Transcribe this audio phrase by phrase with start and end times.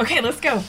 [0.00, 0.62] Okay, let's go.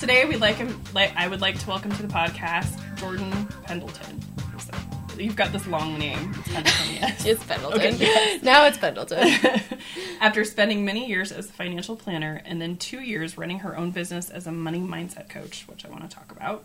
[0.00, 0.82] Today we like him.
[0.94, 4.18] Like I would like to welcome to the podcast Jordan Pendleton.
[4.58, 4.72] So,
[5.18, 6.34] you've got this long name.
[6.38, 7.26] It's Pendleton, yes.
[7.26, 7.80] It's Pendleton.
[7.80, 8.42] Okay, yes.
[8.42, 9.28] Now it's Pendleton.
[10.22, 13.90] After spending many years as a financial planner and then two years running her own
[13.90, 16.64] business as a money mindset coach, which I want to talk about,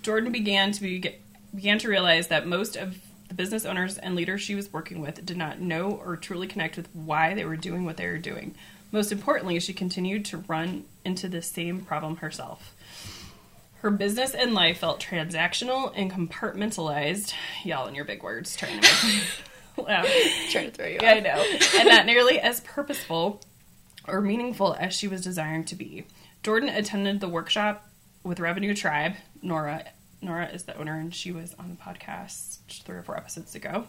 [0.00, 1.16] Jordan began to be,
[1.54, 2.96] began to realize that most of
[3.28, 6.78] the business owners and leaders she was working with did not know or truly connect
[6.78, 8.54] with why they were doing what they were doing.
[8.92, 12.74] Most importantly, she continued to run into the same problem herself.
[13.80, 17.32] Her business and life felt transactional and compartmentalized.
[17.64, 20.06] Y'all in your big words, trying to make me laugh.
[20.50, 21.44] Trying to throw you Yeah, I know.
[21.80, 23.40] And not nearly as purposeful
[24.06, 26.06] or meaningful as she was desiring to be.
[26.42, 27.88] Jordan attended the workshop
[28.22, 29.14] with Revenue Tribe.
[29.42, 29.84] Nora
[30.20, 33.86] Nora is the owner, and she was on the podcast three or four episodes ago.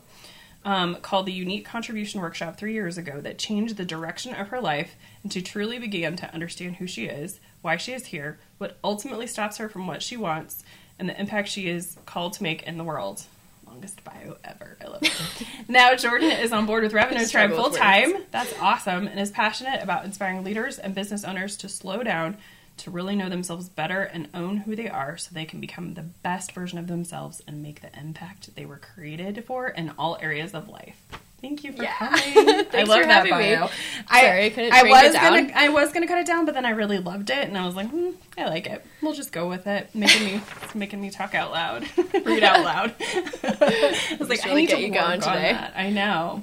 [0.66, 4.62] Um, called the Unique Contribution Workshop three years ago that changed the direction of her
[4.62, 8.78] life and she truly began to understand who she is, why she is here, what
[8.84, 10.64] ultimately stops her from what she wants,
[11.00, 13.24] and the impact she is called to make in the world.
[13.66, 14.78] Longest bio ever.
[14.82, 15.14] I love it.
[15.68, 18.14] now Jordan is on board with Revenue Tribe full time.
[18.32, 22.38] That's awesome, and is passionate about inspiring leaders and business owners to slow down,
[22.78, 26.02] to really know themselves better and own who they are so they can become the
[26.02, 30.54] best version of themselves and make the impact they were created for in all areas
[30.54, 31.00] of life.
[31.42, 31.94] Thank you for Yeah.
[31.98, 32.22] coming.
[32.74, 33.54] I love for that having me.
[33.56, 33.68] bio.
[34.10, 36.70] Sorry, I couldn't I was gonna I was gonna cut it down, but then I
[36.70, 38.84] really loved it, and I was like, hmm, I like it.
[39.02, 39.94] We'll just go with it.
[39.94, 41.86] Making me it's making me talk out loud,
[42.26, 42.96] read out loud.
[43.00, 45.52] I was like, Just I really need get to you work going on today.
[45.52, 45.74] that.
[45.76, 46.42] I know.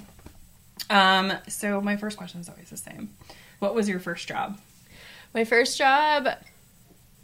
[0.90, 1.32] Um.
[1.48, 3.10] So my first question is always the same.
[3.58, 4.58] What was your first job?
[5.34, 6.28] My first job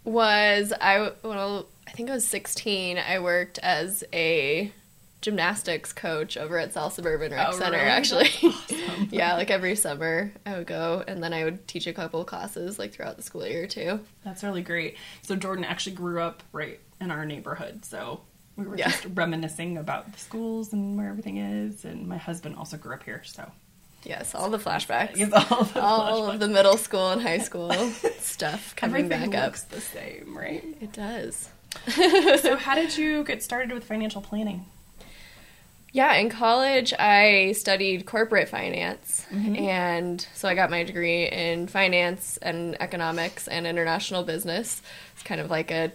[0.04, 2.98] was I well I think I was 16.
[2.98, 4.70] I worked as a
[5.22, 7.78] gymnastics coach over at South Suburban Rec Oh, Center.
[7.78, 7.88] really?
[7.90, 9.08] Actually, Awesome.
[9.10, 12.78] yeah, like every summer I would go and then I would teach a couple classes
[12.78, 14.00] like throughout the school year too.
[14.24, 14.96] That's really great.
[15.22, 18.20] So Jordan actually grew up right in our neighborhood, so
[18.56, 18.88] we were Yeah.
[18.90, 21.84] just reminiscing about the schools and where everything is.
[21.84, 23.50] And my husband also grew up here, so
[24.06, 25.18] Yes, all the flashbacks.
[25.18, 26.34] it's all the all flashbacks.
[26.34, 27.72] of the middle school and high school
[28.20, 29.46] stuff coming Everything back up.
[29.46, 30.64] looks the same, right?
[30.80, 31.50] It does.
[32.40, 34.64] so, how did you get started with financial planning?
[35.92, 39.24] Yeah, in college, I studied corporate finance.
[39.32, 39.56] Mm-hmm.
[39.56, 44.82] And so I got my degree in finance and economics and international business.
[45.14, 45.90] It's kind of like a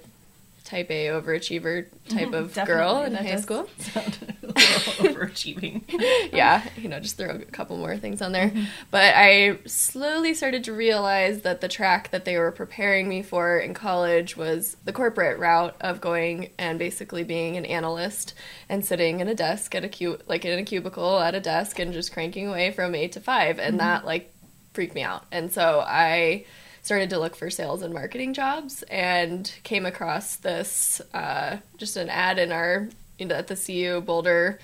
[0.64, 3.68] type A overachiever type of girl in high school.
[3.78, 5.82] sound a little overachieving.
[6.34, 8.50] yeah, you know, just throw a couple more things on there.
[8.50, 8.64] Mm-hmm.
[8.90, 13.58] But I slowly started to realize that the track that they were preparing me for
[13.58, 18.34] in college was the corporate route of going and basically being an analyst
[18.70, 21.80] and sitting in a desk at a cu- like in a cubicle at a desk
[21.80, 23.78] and just cranking away from 8 to 5 and mm-hmm.
[23.78, 24.34] that like
[24.74, 25.26] freaked me out.
[25.32, 26.46] And so I
[26.82, 32.10] started to look for sales and marketing jobs and came across this uh, just an
[32.10, 32.88] ad in our
[33.18, 34.60] you know, at the CU Boulder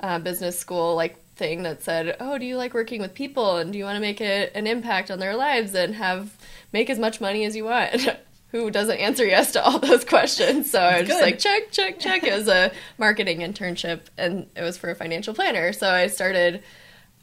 [0.00, 3.72] uh, business school like thing that said, "Oh, do you like working with people and
[3.72, 6.36] do you want to make a, an impact on their lives and have
[6.72, 8.08] make as much money as you want?"
[8.50, 10.70] Who doesn't answer yes to all those questions?
[10.70, 12.24] So I was just like, check, check, check.
[12.24, 15.74] It was a marketing internship and it was for a financial planner.
[15.74, 16.62] So I started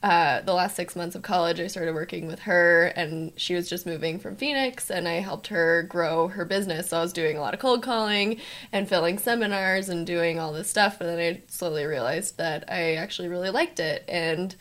[0.03, 3.67] uh, the last six months of college, I started working with her, and she was
[3.67, 6.89] just moving from Phoenix, and I helped her grow her business.
[6.89, 8.39] So I was doing a lot of cold calling
[8.71, 10.99] and filling seminars and doing all this stuff.
[10.99, 14.55] But then I slowly realized that I actually really liked it, and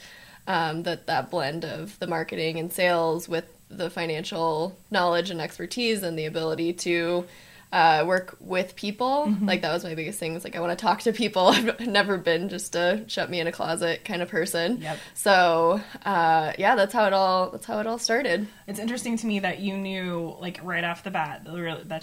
[0.47, 6.03] um, that that blend of the marketing and sales with the financial knowledge and expertise
[6.03, 7.27] and the ability to
[7.75, 9.35] uh, work with people.
[9.43, 10.33] Like that was my biggest thing.
[10.33, 11.49] Was like I want to talk to people.
[11.49, 14.81] I've never been just a shut me in a closet kind of person.
[14.81, 14.99] Yep.
[15.15, 17.51] So uh, yeah, that's how it all.
[17.51, 18.47] That's how it all started.
[18.69, 21.55] It's interesting to me that you knew, like, right off the bat, that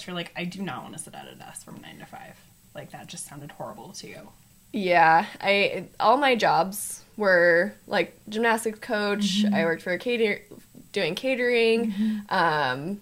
[0.08, 2.36] you're- like, I do not want to sit at a desk from nine to five.
[2.76, 4.30] Like, that just sounded horrible to you.
[4.74, 9.44] Yeah, I all my jobs were like gymnastics coach.
[9.46, 10.42] I worked for a cater
[10.94, 11.94] doing catering.
[12.30, 13.02] Um,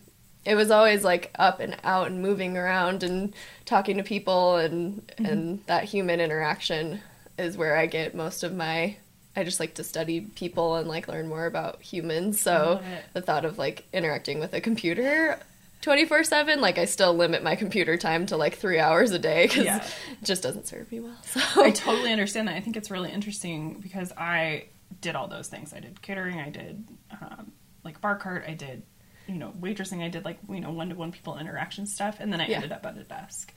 [0.50, 3.34] it was always like up and out and moving around and
[3.66, 7.02] talking to people and and that human interaction
[7.38, 8.98] is where I get most of my
[9.36, 12.42] I just like to study people and like learn more about humans.
[12.42, 12.82] So
[13.14, 15.40] the thought of like interacting with a computer
[15.82, 19.64] 24/7 like I still limit my computer time to like 3 hours a day cuz
[19.66, 19.78] Yeah.
[20.22, 21.16] it just doesn't serve me well.
[21.24, 22.56] So I totally understand that.
[22.56, 24.66] I think it's really interesting because I
[25.02, 25.74] did all those things.
[25.74, 26.84] I did catering, I did
[27.22, 27.52] um,
[27.84, 28.82] like bar cart, I did,
[29.30, 32.32] you know, waitressing, I did like, you know, one to one people interaction stuff, and
[32.34, 32.56] then I Yeah.
[32.58, 33.54] ended up at a desk.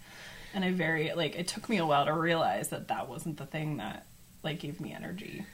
[0.54, 3.46] And I very, like, it took me a while to realize that that wasn't the
[3.46, 4.06] thing that,
[4.42, 5.44] like, gave me energy.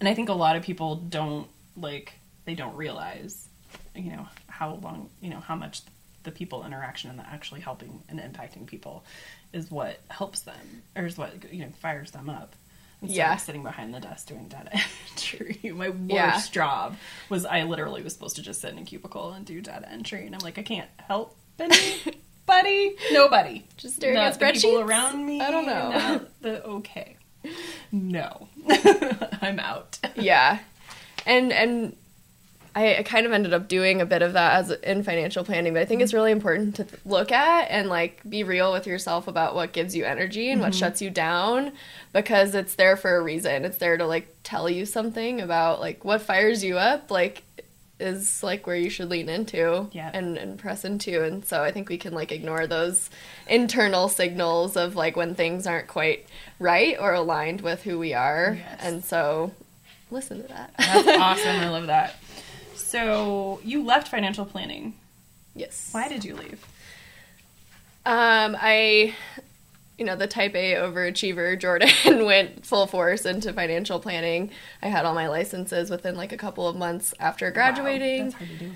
[0.00, 1.46] And I think a lot of people don't,
[1.76, 2.14] like,
[2.46, 3.46] they don't realize
[3.94, 5.82] you know how long you know how much
[6.22, 9.04] the people interaction and the actually helping and impacting people
[9.52, 12.54] is what helps them or is what you know fires them up
[13.02, 13.34] instead Yeah.
[13.34, 14.70] of sitting behind the desk doing data
[15.10, 16.40] entry my worst Yeah.
[16.50, 16.96] job
[17.28, 20.26] was i literally was supposed to just sit in a cubicle and do data entry
[20.26, 22.96] and i'm like i can't help anybody.
[23.12, 23.64] Nobody.
[23.76, 25.90] Just staring Not at the people around me I don't know.
[25.90, 27.16] not the okay.
[27.92, 28.48] No.
[29.42, 29.98] I'm out.
[30.16, 30.58] Yeah.
[31.26, 31.96] And and
[32.78, 35.72] I, I kind of ended up doing a bit of that as in financial planning
[35.72, 39.26] but i think it's really important to look at and like be real with yourself
[39.26, 40.78] about what gives you energy and what mm-hmm.
[40.78, 41.72] shuts you down
[42.12, 46.04] because it's there for a reason it's there to like tell you something about like
[46.04, 47.42] what fires you up like
[48.00, 50.10] is like where you should lean into Yeah.
[50.14, 53.10] and, and press into and so i think we can like ignore those
[53.48, 56.26] internal signals of like when things aren't quite
[56.60, 58.78] right or aligned with who we are Yes.
[58.80, 59.50] and so
[60.12, 61.56] listen to that That's awesome.
[61.56, 62.14] I love that.
[62.88, 64.94] So you left financial planning.
[65.54, 66.64] yes Why did you leave?
[68.06, 69.14] um i
[69.98, 71.90] you know the type a overachiever jordan
[72.24, 74.50] went full force into financial planning
[74.80, 78.34] i had all my licenses within like a couple of months after graduating Wow, that's
[78.36, 78.70] hard to do.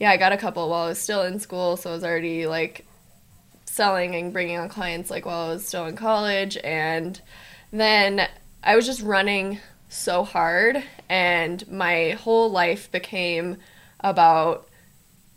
[0.00, 2.46] yeah, I got a couple while I was still in school, so I was already
[2.46, 2.86] like
[3.66, 7.20] selling and bringing on clients like while I was still in college and
[7.72, 8.26] then
[8.64, 9.60] I was just running
[9.92, 13.58] so hard and my whole life became
[14.00, 14.68] about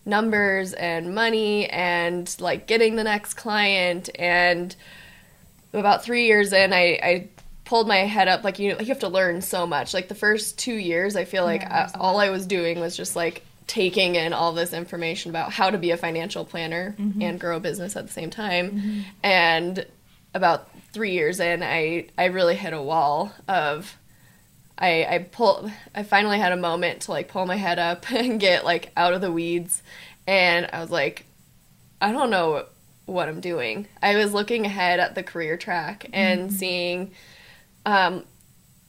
[0.05, 4.09] numbers and money and like getting the next client.
[4.17, 4.75] And
[5.73, 7.27] about 3 years in I I
[7.65, 9.93] pulled my head up like you you have to learn so much.
[9.93, 12.95] Like the first 2 years I feel like Yeah, I, all I was doing was
[12.95, 17.21] just like taking in all this information about how to be a financial planner mm-hmm.
[17.21, 18.71] and grow a business at the same time.
[18.71, 19.01] Mm-hmm.
[19.23, 19.85] And
[20.33, 23.97] about three years in, I I really hit a wall of
[24.77, 28.39] I I pull I finally had a moment to like pull my head up and
[28.39, 29.81] get like out of the weeds,
[30.27, 31.25] and I was like,
[32.01, 32.65] I don't know
[33.05, 33.87] what I'm doing.
[34.01, 36.55] I was looking ahead at the career track and mm-hmm.
[36.55, 37.11] seeing
[37.85, 38.23] um,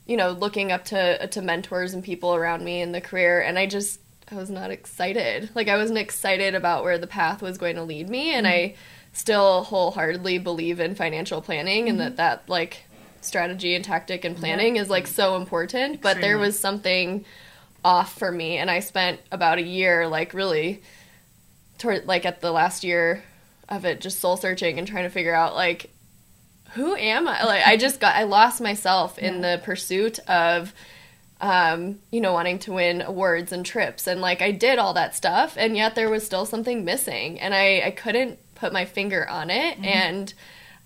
[0.07, 3.59] you know, looking up to to mentors and people around me in the career, and
[3.59, 4.01] I just
[4.31, 5.51] I was not excited.
[5.55, 8.73] Like I wasn't excited about where the path was going to lead me, and mm-hmm.
[8.73, 8.75] I
[9.13, 12.17] still wholeheartedly believe in financial planning and mm-hmm.
[12.17, 12.85] that that like
[13.27, 16.01] strategy and tactic and planning is like so important.
[16.01, 17.25] But there was something
[17.85, 20.83] off for me, and I spent about a year like really
[21.79, 23.23] toward like at the last year
[23.69, 25.91] of it just soul searching and trying to figure out like
[26.73, 27.43] who am I?
[27.45, 30.73] Like I just got I lost myself in the pursuit of
[31.41, 35.15] um, you know, wanting to win awards and trips and like I did all that
[35.15, 39.29] stuff and yet there was still something missing and I, I couldn't put my finger
[39.29, 40.33] on it and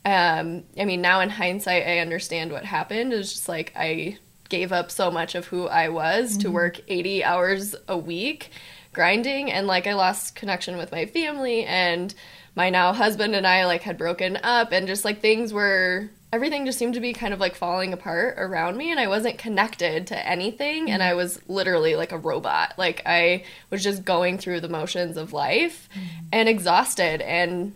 [0.05, 3.13] um I mean now in hindsight I understand what happened.
[3.13, 4.19] It's just like I
[4.51, 6.55] gave up so much of who I was to mm-hmm.
[6.55, 8.51] work 80 hours a week
[8.93, 9.51] grinding.
[9.51, 11.65] And like I lost connection with my family.
[11.65, 12.15] And
[12.55, 14.73] my now husband and I like had broken up.
[14.73, 18.35] And just like things were everything just seemed to be kind of like falling apart
[18.39, 18.91] around me.
[18.91, 20.91] And I wasn't connected to anything.
[20.91, 21.11] And mm-hmm.
[21.11, 22.75] I was literally like a robot.
[22.77, 26.27] Like I was just going through the motions of life mm-hmm.
[26.33, 27.75] and exhausted and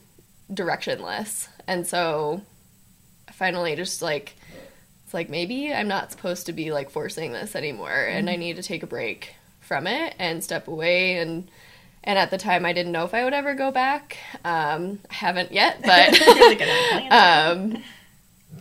[0.53, 1.49] directionless.
[1.67, 2.43] And so
[3.29, 4.35] I finally just like
[5.05, 8.57] it's like maybe I'm not supposed to be like forcing this anymore and I need
[8.57, 11.49] to take a break from it and step away and
[12.03, 14.19] and at the time I didn't know if I would ever go back.
[14.45, 17.77] Um, I haven't yet, but Really good at planning.
[17.77, 17.83] um,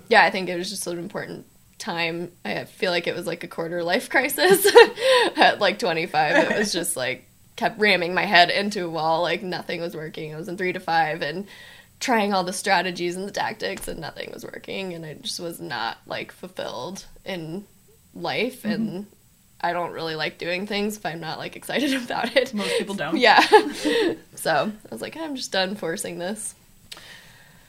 [0.08, 1.46] yeah, I think it was just an important
[1.78, 2.32] time.
[2.46, 4.66] I feel like it was like a quarter life crisis
[5.36, 6.52] at like 25.
[6.52, 10.34] It was just like kept ramming my head into a wall, like nothing was working.
[10.34, 11.46] I was in three to five and
[12.04, 14.94] trying all the strategies and the tactics, and nothing was working.
[14.94, 17.66] And I just was not like fulfilled in
[18.14, 18.66] life.
[18.66, 19.08] And
[19.62, 22.54] I don't really like doing things if I'm not like excited about it.
[22.54, 23.18] Most people don't.
[23.18, 23.40] Yeah.
[24.36, 26.56] so I was like, I'm just done forcing this.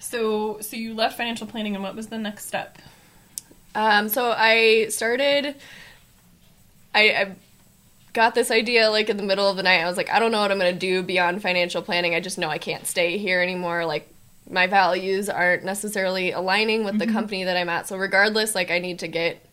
[0.01, 2.79] So, so you left financial planning, and what was the next step?
[3.75, 5.55] Um, so I started.
[6.93, 7.35] I, I
[8.13, 9.81] got this idea like in the middle of the night.
[9.81, 12.15] I was like, I don't know what I'm gonna do beyond financial planning.
[12.17, 13.87] I just know I can't stay here anymore.
[13.87, 14.14] Like
[14.49, 17.89] my values aren't necessarily aligning with the company that I'm at.
[17.89, 19.45] So regardless, like I need to get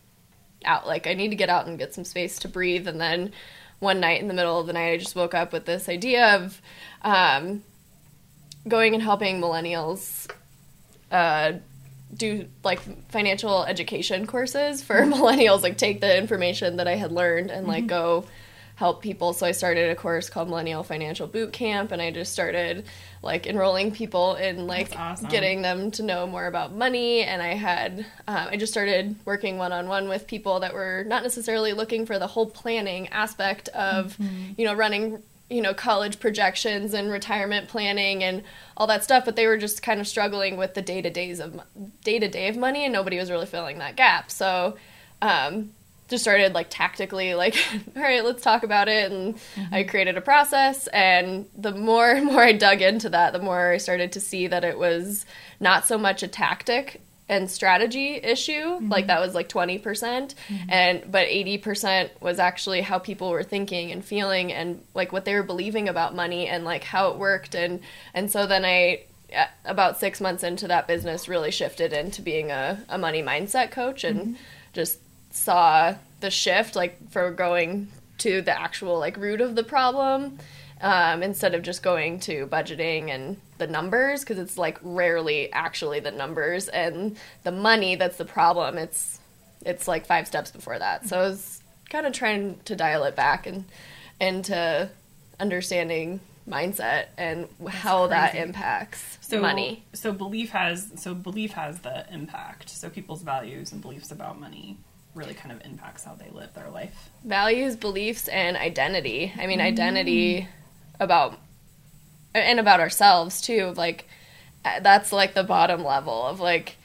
[0.64, 0.86] out.
[0.86, 2.86] Like I need to get out and get some space to breathe.
[2.86, 3.32] And then
[3.78, 6.36] one night in the middle of the night, I just woke up with this idea
[6.36, 6.60] of
[7.02, 7.62] um,
[8.68, 10.30] going and helping millennials
[11.10, 11.54] uh,
[12.14, 12.80] do like
[13.10, 17.86] financial education courses for millennials like take the information that i had learned and like
[17.86, 18.24] go
[18.82, 22.32] help people so i started a course called millennial financial boot camp and i just
[22.32, 22.84] started
[23.22, 25.28] like enrolling people in like awesome.
[25.28, 29.56] getting them to know more about money and i had um, i just started working
[29.56, 34.18] one-on-one with people that were not necessarily looking for the whole planning aspect of
[34.56, 38.42] you know running you know, college projections and retirement planning and
[38.74, 41.40] all that stuff, but they were just kind of struggling with the day to days
[41.40, 41.60] of
[42.04, 44.30] day to day of money, and nobody was really filling that gap.
[44.30, 44.78] So,
[45.20, 45.72] um,
[46.12, 47.56] just started like tactically, like,
[47.96, 49.74] all right, let's talk about it, and mm-hmm.
[49.74, 50.86] I created a process.
[50.88, 54.46] And the more and more I dug into that, the more I started to see
[54.46, 55.26] that it was
[55.58, 58.90] not so much a tactic and strategy issue mm-hmm.
[58.90, 63.42] like that was like 20% mm hmm and but 80% was actually how people were
[63.42, 67.18] thinking and feeling and like what they were believing about money and like how it
[67.18, 67.80] worked and
[68.12, 69.04] and so then I
[69.64, 74.04] about 6 months into that business really shifted into being a, a money mindset coach
[74.04, 74.34] and mm-hmm.
[74.72, 74.98] just
[75.32, 80.38] saw the shift like for going to the actual like root of the problem
[80.80, 86.00] um, instead of just going to budgeting and the numbers because it's like rarely actually
[86.00, 88.78] the numbers and the money that's the problem.
[88.78, 89.20] It's
[89.64, 91.06] it's like five steps before that.
[91.06, 93.64] So I was kind of trying to dial it back and
[94.20, 94.90] into
[95.38, 99.84] understanding mindset and how that impacts so, money.
[99.92, 102.70] So belief has so belief has the impact.
[102.70, 104.76] So people's values and beliefs about money
[105.14, 107.10] really kind of impacts how they live their life.
[107.24, 109.32] Values, beliefs, and identity.
[109.38, 109.64] I mean, mm.
[109.64, 110.48] identity
[110.98, 111.38] about
[112.34, 114.08] and about ourselves too like
[114.80, 116.76] that's like the bottom level of like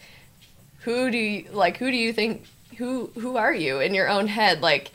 [0.82, 2.44] who do you like who do you think
[2.78, 4.92] who who are you in your own head like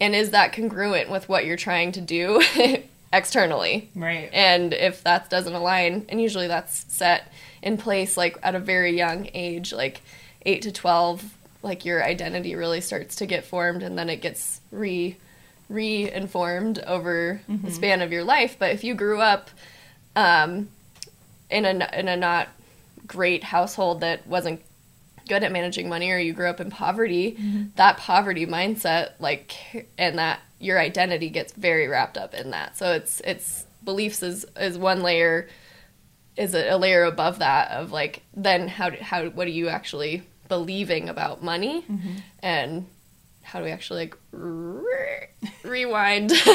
[0.00, 2.42] and is that congruent with what you're trying to do
[3.12, 8.54] externally right and if that doesn't align and usually that's set in place like at
[8.54, 10.02] a very young age like
[10.46, 11.24] 8 to 12
[11.64, 15.16] like your identity really starts to get formed and then it gets re
[15.70, 17.64] re-informed over mm-hmm.
[17.66, 18.56] the span of your life.
[18.58, 19.48] But if you grew up
[20.14, 20.68] um,
[21.50, 22.48] in a in a not
[23.06, 24.62] great household that wasn't
[25.26, 27.64] good at managing money, or you grew up in poverty, mm-hmm.
[27.76, 32.76] that poverty mindset, like, and that your identity gets very wrapped up in that.
[32.76, 35.48] So it's it's beliefs is is one layer
[36.36, 40.22] is a, a layer above that of like then how how what are you actually
[40.54, 42.12] believing about money mm-hmm.
[42.38, 42.86] and
[43.42, 45.28] how do we actually like re-
[45.64, 46.32] rewind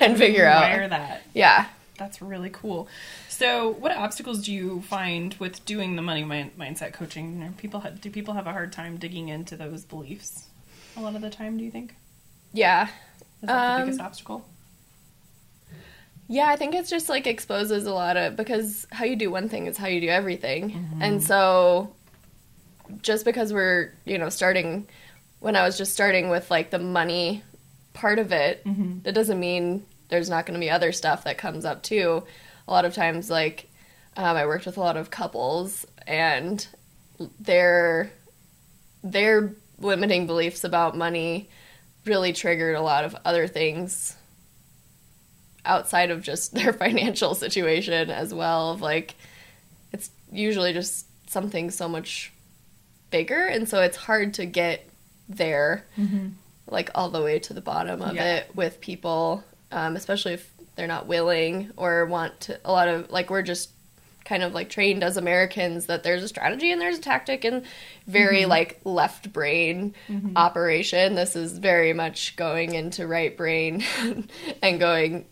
[0.00, 1.22] and figure out wire that?
[1.34, 1.66] Yeah,
[1.98, 2.86] that's really cool.
[3.28, 7.42] So, what obstacles do you find with doing the money mindset coaching?
[7.42, 10.46] You people have, do people have a hard time digging into those beliefs
[10.96, 11.58] a lot of the time?
[11.58, 11.96] Do you think?
[12.52, 12.88] Yeah,
[13.42, 14.46] is that um, the biggest obstacle?
[16.28, 19.48] Yeah, I think it's just like exposes a lot of because how you do one
[19.48, 21.02] thing is how you do everything, mm-hmm.
[21.02, 21.92] and so
[23.02, 24.86] just because we're you know starting
[25.40, 27.42] when I was just starting with like the money
[27.92, 28.98] part of it, mm-hmm.
[29.04, 32.24] it doesn't mean there's not going to be other stuff that comes up too.
[32.66, 33.68] A lot of times, like
[34.16, 36.66] um, I worked with a lot of couples, and
[37.40, 38.10] their
[39.02, 41.48] their limiting beliefs about money
[42.04, 44.16] really triggered a lot of other things
[45.64, 48.72] outside of just their financial situation as well.
[48.72, 49.14] Of like,
[49.92, 52.32] it's usually just something so much
[53.10, 54.88] bigger, and so it's hard to get
[55.28, 56.28] there, mm-hmm.
[56.68, 58.36] like all the way to the bottom of yeah.
[58.36, 62.60] it with people, um, especially if they're not willing or want to.
[62.64, 63.70] A lot of like we're just
[64.28, 67.64] kind of like trained as Americans that there's a strategy and there's a tactic and
[68.06, 68.50] very mm-hmm.
[68.50, 70.36] like left brain mm-hmm.
[70.36, 71.14] operation.
[71.14, 73.82] This is very much going into right brain
[74.62, 75.26] and going.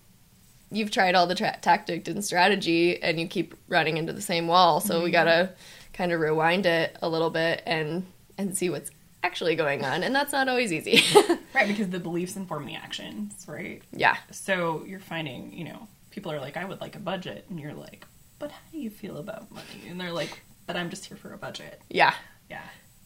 [0.69, 4.49] You've tried all the tra- tactic and strategy and you keep running into the same
[4.49, 4.81] wall.
[4.81, 5.13] So we mm-hmm.
[5.13, 5.51] gotta
[5.97, 8.07] kind of rewind it a little bit and
[8.39, 8.91] and see what's
[9.23, 11.03] actually going on, and that's not always easy.
[11.55, 13.83] right, because the beliefs inform the actions, right?
[13.93, 14.17] Yeah.
[14.31, 17.75] So you're finding, you know, people are like, I would like a budget, and you're
[17.75, 18.07] like,
[18.39, 19.89] but how do you feel about money?
[19.89, 21.81] And they're like, but I'm just here for a budget.
[21.89, 22.15] Yeah.
[22.51, 22.63] Yeah.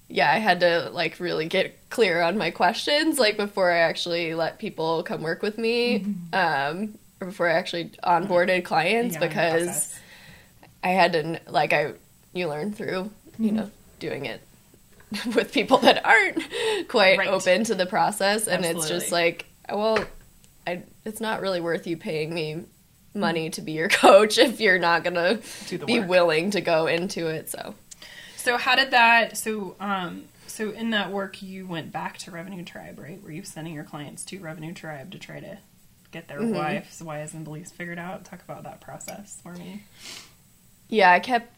[0.09, 4.35] Yeah, I had to like really get clear on my questions like before I actually
[4.35, 6.35] let people come work with me, mm-hmm.
[6.81, 9.95] um, or before I actually onboarded clients yeah, because
[10.83, 11.93] I had to like I
[12.33, 13.45] you learn through mm-hmm.
[13.45, 14.41] you know doing it
[15.35, 17.29] with people that aren't quite right.
[17.29, 18.81] open to the process and Absolutely.
[18.81, 20.05] it's just like well
[20.67, 22.65] I, it's not really worth you paying me
[23.15, 25.41] money to be your coach if you're not gonna
[25.87, 26.09] be work.
[26.09, 27.75] willing to go into it so
[28.37, 32.65] so how did that so um so in that work you went back to revenue
[32.65, 35.59] tribe right were you sending your clients to revenue tribe to try to
[36.13, 36.55] get their mm-hmm.
[36.55, 39.83] whys whys and beliefs figured out talk about that process for me
[40.89, 41.53] yeah i kept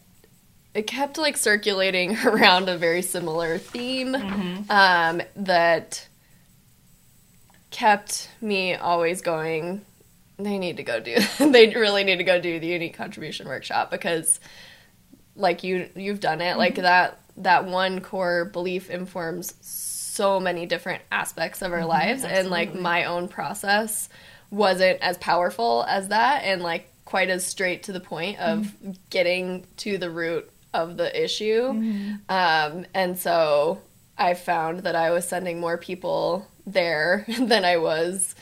[0.75, 4.71] it kept like circulating around a very similar theme mm-hmm.
[4.71, 6.07] um, that
[7.71, 9.83] kept me always going
[10.39, 11.17] they need to go do
[11.51, 14.41] they really need to go do the unique contribution workshop because
[15.37, 16.59] like you you've done it mm-hmm.
[16.59, 22.25] like that that one core belief informs so many different aspects of our mm-hmm, lives
[22.25, 22.41] absolutely.
[22.41, 24.11] and like my own process
[24.51, 28.93] wasn't as powerful as that and like quite as straight to the point of Mm-hmm.
[29.09, 31.73] getting to the root of the issue.
[31.73, 32.15] Mm-hmm.
[32.29, 33.81] Um, and so
[34.17, 38.35] I found that I was sending more people there than I was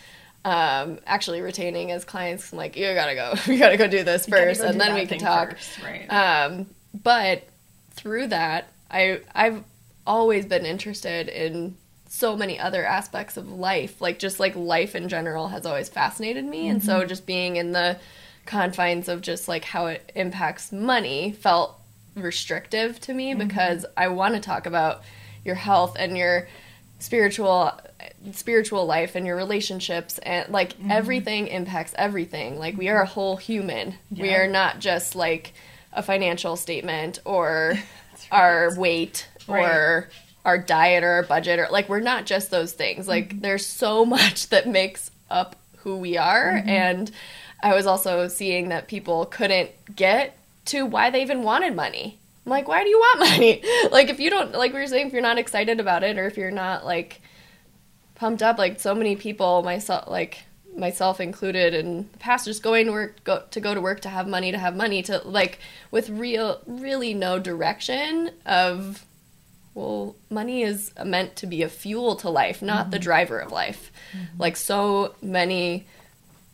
[0.44, 2.52] um, actually retaining as clients.
[2.52, 5.06] I'm like, you gotta go, you gotta go do this first, go and then we
[5.06, 5.52] can talk.
[5.52, 6.06] first, right?
[6.06, 6.66] Um,
[7.02, 7.44] but
[7.92, 9.64] through that, I I've
[10.06, 11.76] always been interested in
[12.08, 14.00] so many other aspects of life.
[14.00, 17.72] Like just like life in general has always fascinated me, and so just being in
[17.72, 17.98] the
[18.46, 21.79] confines of just like how it impacts money felt
[22.14, 23.46] restrictive to me mm-hmm.
[23.46, 25.02] because I want to talk about
[25.44, 26.48] your health and your
[26.98, 27.72] spiritual
[28.32, 30.90] spiritual life and your relationships and like mm-hmm.
[30.90, 32.58] everything impacts everything.
[32.58, 33.94] Like we are a whole human.
[34.10, 35.52] We are not just like
[35.92, 37.78] a financial statement or
[38.30, 40.08] our weight or
[40.44, 43.08] our diet or our budget or like we're not just those things.
[43.08, 43.40] Like mm-hmm.
[43.40, 47.10] there's so much that makes up who we are and
[47.62, 50.36] i was also seeing that people couldn't get
[50.66, 52.18] to why they even wanted money.
[52.46, 53.62] I'm like why do you want money?
[53.90, 56.26] Like if you don't like we were saying if you're not excited about it or
[56.26, 57.20] if you're not like
[58.14, 60.44] pumped up like so many people myself like
[60.76, 64.08] myself included in the past just going to work go, to go to work to
[64.08, 65.58] have money to have money to like
[65.90, 69.04] with real really no direction of
[69.74, 73.04] well money is meant to be a fuel to life not the mm-hmm.
[73.04, 73.90] driver of life.
[74.12, 74.40] Mm-hmm.
[74.40, 75.86] Like so many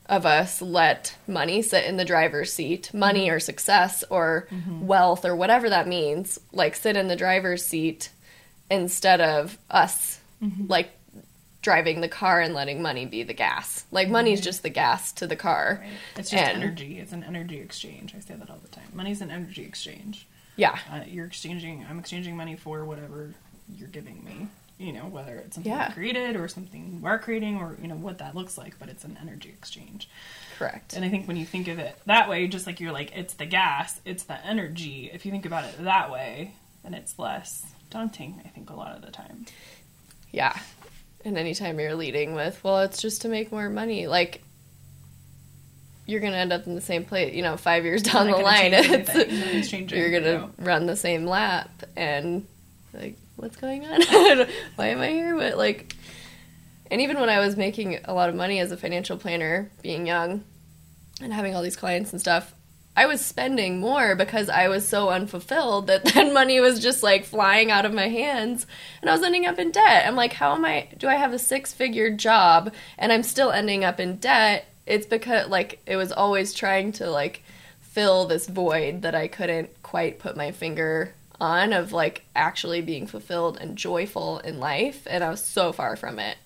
[0.09, 3.35] of us let money sit in the driver's seat money mm-hmm.
[3.37, 4.87] or success or mm-hmm.
[4.87, 8.11] wealth or whatever that means like sit in the driver's seat
[8.71, 10.67] instead of us mm-hmm.
[10.69, 10.91] like
[11.63, 15.27] driving the car and letting money be the gas like money's just the gas to
[15.27, 15.91] the car Right.
[16.17, 16.99] It's just And- energy.
[17.01, 18.15] It's an energy exchange.
[18.17, 18.85] I say that all the time.
[18.95, 20.27] Money's an energy exchange.
[20.55, 21.85] yeah Uh, you're exchanging.
[21.91, 23.35] I'm exchanging money for whatever
[23.77, 24.47] you're giving me.
[24.79, 25.91] You know, whether it's something Yeah.
[25.93, 28.79] Created or something we're creating, or you know what that looks like.
[28.79, 30.09] But it's an energy exchange.
[30.59, 33.17] correct And I think when you think of it that way, just like you're like,
[33.17, 35.11] it's the gas, it's the energy.
[35.13, 38.43] If you think about it that way, then it's less daunting.
[38.45, 39.47] I think a lot of the time.
[40.31, 40.57] Yeah.
[41.25, 44.43] And anytime you're leading with, well, it's just to make more money, like
[46.07, 47.35] you're gonna end up in the same place.
[47.35, 49.41] You know, five years down the line, it's, anything.
[49.41, 50.51] Nothing's changing, you're gonna you know.
[50.59, 52.47] run the same lap and
[52.95, 54.01] like, what's going on?
[54.77, 55.37] Why am I here?
[55.37, 55.95] But like,
[56.91, 60.07] and even when I was making a lot of money as a financial planner, being
[60.07, 60.45] young
[61.21, 62.55] and having all these clients and stuff,
[62.99, 67.25] I was spending more because I was so unfulfilled that then money was just like
[67.25, 68.67] flying out of my hands
[69.01, 70.07] and I was ending up in debt.
[70.07, 73.51] I'm like, how am I do I have a six figure job and I'm still
[73.51, 74.67] ending up in debt?
[74.87, 77.43] It's because like it was always trying to like
[77.81, 83.07] fill this void that I couldn't quite put my finger on of like actually being
[83.07, 86.37] fulfilled and joyful in life and I was so far from it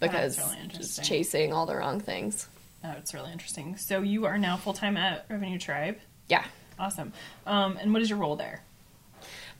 [0.00, 2.48] because really just chasing all the wrong things.
[2.84, 3.76] Oh, it's really interesting.
[3.76, 5.98] So you are now full time at Revenue Tribe.
[6.28, 6.44] Yeah.
[6.78, 7.12] Awesome.
[7.46, 8.62] Um, and what is your role there?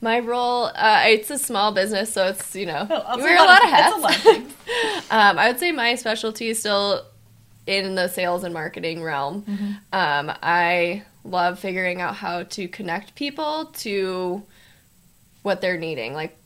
[0.00, 3.42] My role, uh, it's a small business, so it's, you know, Oh, you wear a
[3.42, 3.96] lot of hats.
[3.96, 4.52] a lot of things.
[5.10, 7.06] um, I would say my specialty is still
[7.66, 9.42] in the sales and marketing realm.
[9.42, 9.72] Mm-hmm.
[9.92, 14.42] Um, I love figuring out how to connect people to
[15.42, 16.38] what they're needing, like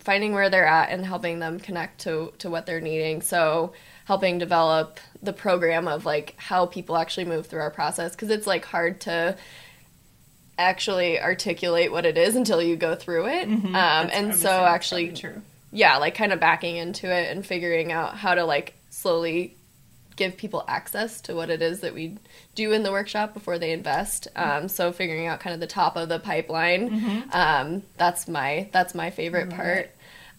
[0.00, 3.22] finding where they're at and helping them connect to, to what they're needing.
[3.22, 3.72] So
[4.04, 8.46] helping develop the program of like how people actually move through our process because it's
[8.46, 9.36] like hard to
[10.58, 13.44] actually articulate what it is until you go through it.
[13.44, 13.76] Um, Mm-hmm.
[13.76, 15.14] I and so actually
[15.72, 19.56] yeah, like kind of backing into it and figuring out how to like slowly
[20.16, 22.18] give people access to what it is that we
[22.54, 24.28] do in the workshop before they invest.
[24.36, 26.90] Um, so figuring out kind of the top of the pipeline.
[26.90, 27.30] Mm-hmm.
[27.32, 29.90] Um, that's my that's my favorite part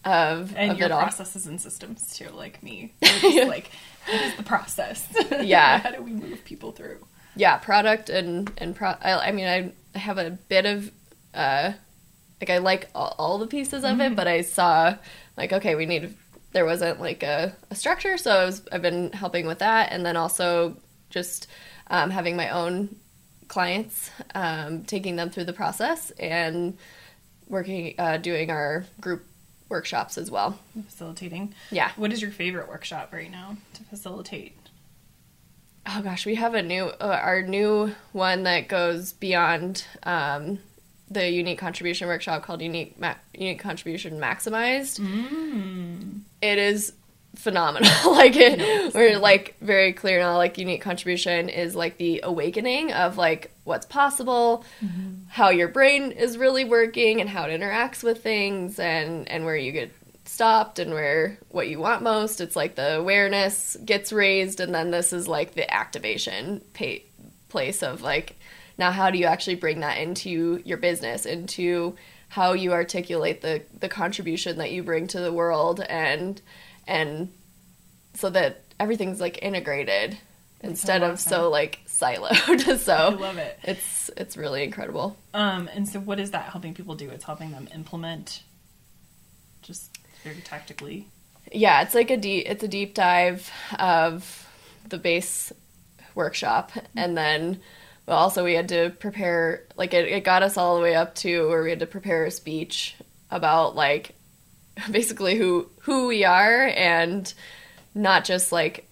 [0.04, 2.94] of, and of your processes and systems too, like me.
[3.02, 3.70] Just like,
[4.06, 5.06] what is the process?
[5.42, 5.78] Yeah.
[5.78, 6.98] How do we move people through?
[7.36, 10.90] yeah product and and pro I, I mean I, I have a bit of
[11.34, 11.72] uh
[12.40, 14.96] like i like all, all the pieces of it but i saw
[15.36, 16.14] like okay we need
[16.54, 20.04] there wasn't like a, a structure so I was, i've been helping with that and
[20.06, 20.76] then also
[21.10, 21.46] just
[21.88, 22.96] um, having my own
[23.48, 26.78] clients um, taking them through the process and
[27.48, 29.22] working uh, doing our group
[29.68, 31.54] workshops as well Facilitating.
[31.70, 34.56] yeah What is your favorite workshop right now to facilitate?
[35.86, 40.58] Oh gosh, we have a new uh, our new one that goes beyond um,
[41.10, 44.98] the unique contribution workshop called unique Ma- unique contribution maximized.
[46.44, 46.92] It is
[47.36, 47.90] phenomenal.
[48.12, 50.36] like it, we're like very clear now.
[50.36, 55.24] Like unique contribution is like the awakening of like what's possible, mm-hmm.
[55.28, 59.56] how your brain is really working, and how it interacts with things, and and where
[59.56, 59.90] you get
[60.26, 62.42] stopped and where what you want most.
[62.42, 67.04] It's like the awareness gets raised, and then this is like the activation pa-
[67.48, 68.36] place of like
[68.76, 71.96] now how do you actually bring that into your business, into
[72.34, 76.42] how you articulate the the contribution that you bring to the world, and
[76.86, 77.30] and
[78.14, 80.18] so that everything's like integrated
[80.60, 81.30] instead of awesome.
[81.30, 82.78] so like siloed.
[82.80, 83.56] so I love it.
[83.62, 85.16] it's it's really incredible.
[85.32, 87.08] Um, and so what is that helping people do?
[87.10, 88.42] It's helping them implement
[89.62, 91.06] just very tactically.
[91.52, 94.48] yeah it's like a deep it's a deep dive of
[94.88, 95.52] the base
[96.14, 97.60] workshop and then
[98.06, 101.14] but also we had to prepare like it, it got us all the way up
[101.14, 102.96] to where we had to prepare a speech
[103.30, 104.14] about like
[104.90, 107.32] basically who who we are and
[107.94, 108.88] not just like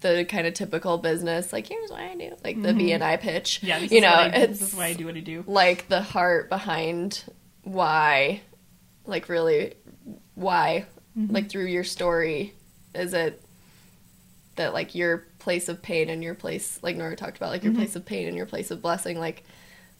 [0.00, 3.02] the kind of typical business like here's what i do like the mm-hmm.
[3.02, 3.62] bni pitch.
[3.62, 5.44] Yeah, you know I, it's this is why I do what I do.
[5.46, 7.22] like the heart behind
[7.62, 8.40] why
[9.04, 9.74] like really
[10.34, 10.86] why
[11.18, 11.34] mm-hmm.
[11.34, 12.54] like through your story
[12.94, 13.42] is it
[14.60, 17.74] that like your place of pain and your place like Nora talked about like your
[17.74, 19.42] place of pain and your place of blessing like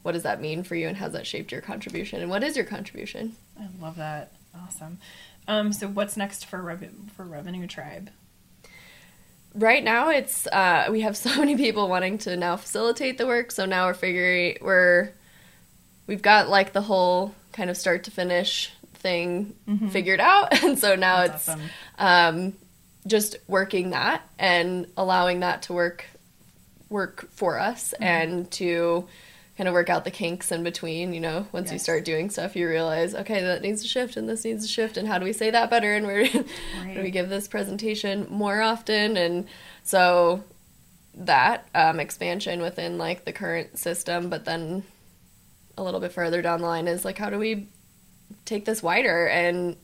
[0.02, 2.56] what does that mean for you and how's that shaped your contribution and what is
[2.56, 4.32] your contribution I love that.
[4.54, 4.98] Awesome.
[5.46, 6.78] Um, so what's next for
[7.16, 8.10] for Revenue Tribe?
[9.54, 13.50] right now it's uh we have so many people wanting to now facilitate the work
[13.50, 15.10] so now we're figuring we're
[16.06, 19.54] we've got like the whole kind of start to finish thing
[19.90, 21.70] figured out and so now That's it's awesome.
[21.98, 22.52] um
[23.06, 26.06] just working that and allowing that to work
[26.88, 29.06] work for us and to
[29.56, 32.56] kind of work out the kinks in between you know once you start doing stuff
[32.56, 35.24] you realize okay that needs to shift and this needs to shift and how do
[35.24, 36.26] we say that better and where
[36.94, 39.16] do we give this presentation more often?
[39.16, 39.46] And
[39.82, 40.42] so
[41.14, 44.84] that um, expansion within like the current system but then
[45.76, 47.68] a little bit further down the line is like how do we
[48.44, 49.76] take this wider and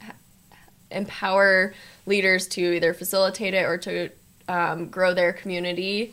[0.96, 1.74] empower
[2.06, 4.10] leaders to either facilitate it or to
[4.48, 6.12] um, grow their community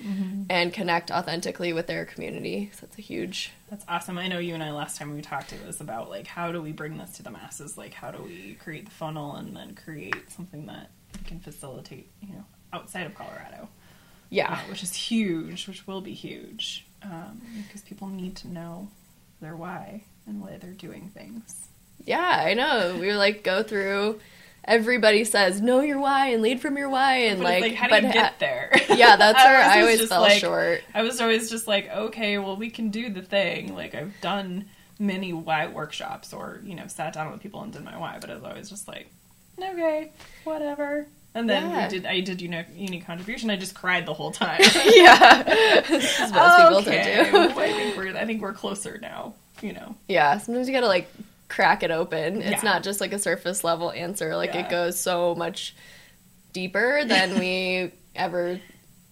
[0.49, 2.71] and connect authentically with their community.
[2.73, 3.51] So that's a huge.
[3.69, 4.17] That's awesome.
[4.17, 6.61] I know you and I last time we talked, it was about like how do
[6.61, 7.77] we bring this to the masses?
[7.77, 10.89] Like how do we create the funnel and then create something that
[11.27, 12.43] can facilitate, you know,
[12.73, 13.69] outside of Colorado,
[14.31, 14.51] Yeah.
[14.53, 18.87] uh, which is huge, which will be huge um, because people need to know
[19.41, 21.67] their why and why they're doing things.
[22.03, 22.97] Yeah, I know.
[22.99, 24.19] We like go through.
[24.65, 27.87] Everybody says know your why and lead from your why and But like, like, how
[27.87, 28.71] do but you ha- get there?
[28.95, 30.83] yeah, that's where I was always fell like- short.
[30.93, 33.75] I was always just like, okay, well, we can do the thing.
[33.75, 34.65] Like, I've done
[34.99, 38.29] many why workshops or, you know, sat down with people and did my why, but
[38.29, 39.09] I was always just like,
[39.61, 40.11] okay,
[40.45, 41.07] whatever.
[41.35, 41.83] And then Yeah.
[41.83, 43.49] we did, I did unique, unique contribution.
[43.49, 44.61] I just cried the whole time.
[44.85, 47.27] yeah, most people okay.
[47.31, 47.37] do.
[47.37, 49.95] I think we're, I think we're closer now, you know.
[50.07, 51.09] Yeah, sometimes you gotta like
[51.53, 52.41] crack it open.
[52.41, 52.69] It's Yeah.
[52.71, 54.35] not just like a surface level answer.
[54.35, 54.65] Like Yeah.
[54.65, 55.75] it goes so much
[56.51, 58.59] deeper than we ever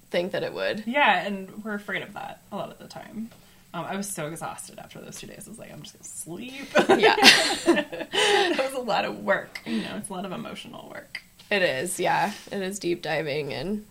[0.09, 0.83] think that it would.
[0.87, 3.29] Yeah, and we're afraid of that a lot of the time.
[3.73, 5.43] Um, I was so exhausted after those two days.
[5.47, 6.67] I was like, I'm just gonna sleep.
[6.99, 7.15] Yeah,
[7.65, 9.61] that was a lot of work.
[9.65, 11.21] You know, it's a lot of emotional work.
[11.49, 11.99] it is.
[11.99, 13.85] Yeah, it is deep diving and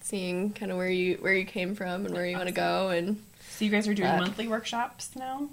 [0.00, 2.88] seeing kind of where you where you came from and where you want to go
[2.90, 5.48] and So you guys are doing Uh, monthly workshops now?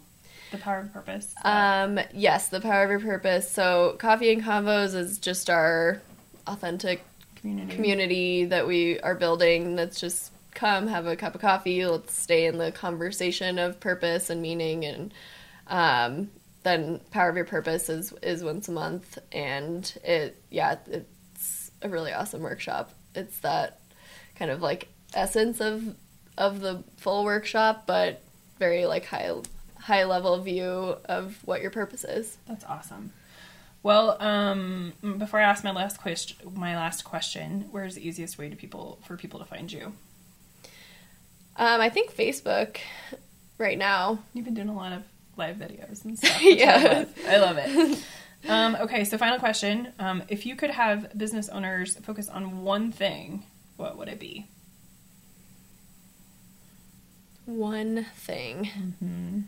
[0.51, 1.33] The Power of Purpose?
[1.43, 3.49] Um, yes, the power of your purpose.
[3.49, 6.01] So, coffee and convos is just our
[6.45, 7.03] authentic
[7.35, 7.75] community.
[7.75, 9.75] community that we are building.
[9.75, 11.85] That's just come have a cup of coffee.
[11.85, 15.13] Let's stay in the conversation of purpose and meaning, and
[15.67, 16.29] um,
[16.63, 21.89] then power of your purpose is is once a month, and it yeah, it's a
[21.89, 22.91] really awesome workshop.
[23.15, 23.79] It's that
[24.35, 25.95] kind of like essence of
[26.37, 28.21] of the full workshop, but
[28.59, 29.31] very like high
[29.81, 32.37] high level view of what your purpose is.
[32.47, 33.11] That's awesome.
[33.83, 38.47] Well, um, before I ask my last question, my last question, where's the easiest way
[38.47, 39.93] to people for people to find you?
[41.57, 42.77] Um, I think Facebook
[43.57, 44.19] right now.
[44.33, 45.03] You've been doing a lot of
[45.35, 46.41] live videos and stuff.
[46.41, 46.75] Yeah.
[46.77, 47.15] I love.
[47.27, 48.05] I love it.
[48.49, 52.91] um, okay, so final question: um, If you could have business owners focus on one
[52.91, 53.43] thing,
[53.77, 54.45] what would it be?
[57.45, 58.69] One thing.
[58.77, 59.39] Mm-hmm.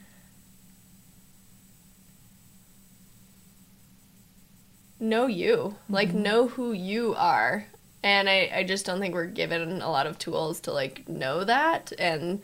[5.04, 6.24] Know you like Mm-hmm.
[6.24, 7.66] know who you are
[8.04, 11.44] and I, I just don't think we're given a lot of tools to like know
[11.44, 12.42] that and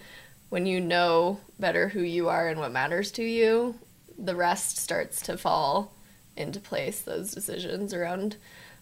[0.49, 3.75] when you know better who you are and what matters to you
[4.17, 5.93] the rest starts to fall
[6.35, 8.35] into place those decisions around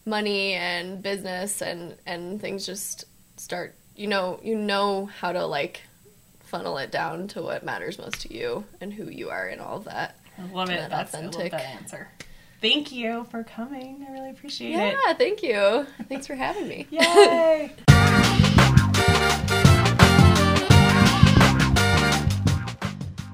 [0.06, 3.06] money and business and and things just
[3.38, 5.82] start you know you know how to like
[6.40, 9.78] funnel it down to what matters most to you and who you are and all
[9.78, 10.78] of that I love it.
[10.78, 11.52] That That's I love authentic.
[11.52, 12.08] that answer.
[12.60, 14.04] Thank you for coming.
[14.08, 14.98] I really appreciate yeah, it.
[15.06, 15.86] Yeah, thank you.
[16.10, 16.88] Thanks for having me.
[16.92, 17.72] Yay!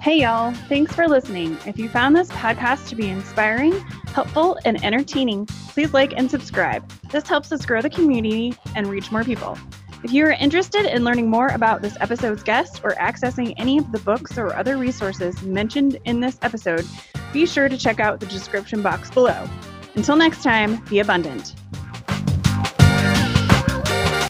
[0.01, 0.51] Hey, y'all.
[0.67, 1.57] Thanks for listening.
[1.65, 3.71] If you found this podcast to be inspiring,
[4.07, 6.85] helpful, and entertaining, please like and subscribe.
[7.09, 9.57] This helps us grow the community and reach more people.
[10.03, 13.89] If you are interested in learning more about this episode's guest or accessing any of
[13.93, 16.85] the books or other resources mentioned in this episode,
[17.33, 19.49] be sure to check out the description box below.
[19.95, 21.55] Until next time, be abundant.